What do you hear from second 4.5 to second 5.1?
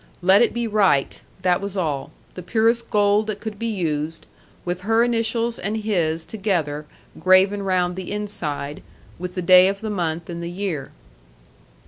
with her